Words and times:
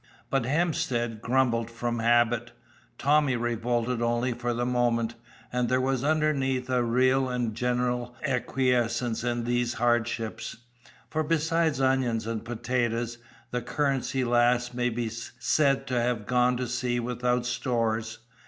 But 0.31 0.47
Hemstead 0.47 1.21
grumbled 1.21 1.69
from 1.69 1.99
habit, 1.99 2.53
Tommy 2.97 3.35
revolted 3.35 4.01
only 4.01 4.33
for 4.33 4.51
the 4.51 4.65
moment, 4.65 5.13
and 5.53 5.69
there 5.69 5.79
was 5.79 6.03
underneath 6.03 6.71
a 6.71 6.81
real 6.83 7.29
and 7.29 7.53
general 7.53 8.15
acquiescence 8.23 9.23
in 9.23 9.43
these 9.43 9.75
hardships. 9.75 10.57
For 11.11 11.21
besides 11.23 11.79
onions 11.79 12.25
and 12.25 12.43
potatoes, 12.43 13.19
the 13.51 13.61
Currency 13.61 14.23
Lass 14.23 14.73
may 14.73 14.89
be 14.89 15.07
said 15.07 15.85
to 15.85 16.01
have 16.01 16.25
gone 16.25 16.57
to 16.57 16.67
sea 16.67 16.99
without 16.99 17.45
stores. 17.45 18.17